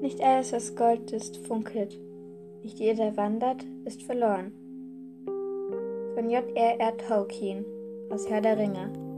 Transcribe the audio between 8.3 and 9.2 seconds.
der Ringe.